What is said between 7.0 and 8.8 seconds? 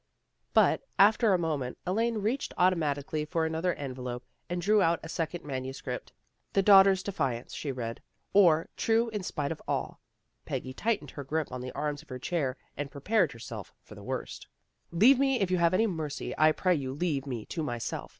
Defiance," she read," Or,